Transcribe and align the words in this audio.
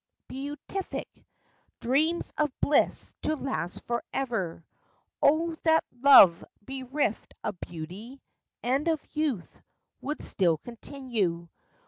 beatific! 0.27 1.07
Dreams 1.79 2.33
of 2.39 2.49
bliss 2.59 3.13
to 3.21 3.35
last 3.35 3.83
forever! 3.85 4.65
O, 5.21 5.55
that 5.61 5.83
love 6.01 6.43
bereft 6.65 7.35
of 7.43 7.59
beauty, 7.59 8.19
And 8.63 8.87
of 8.87 8.99
youth, 9.15 9.61
would 10.01 10.19
still 10.23 10.57
continue 10.57 11.49